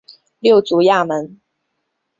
[0.39, 1.39] 六足亚门。